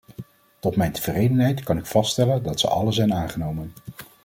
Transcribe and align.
Tot 0.59 0.75
mijn 0.75 0.91
tevredenheid 0.91 1.63
kan 1.63 1.77
ik 1.77 1.85
vaststellen 1.85 2.43
dat 2.43 2.59
ze 2.59 2.67
alle 2.67 2.91
zijn 2.91 3.13
aangenomen. 3.13 3.73